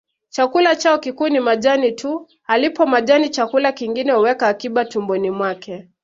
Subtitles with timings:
[0.29, 5.89] Chakula chao kikuu ni majani tu alipo majani chakula kingine huweka akiba tumboni mwake